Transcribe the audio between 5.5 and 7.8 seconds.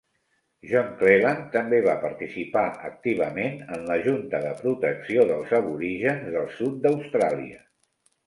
Aborígens del sud d'Austràlia.